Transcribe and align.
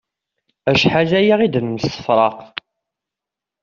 Acḥal 0.71 1.11
aya 1.19 1.35
i 1.41 1.47
d-nemsefraq. 1.53 2.37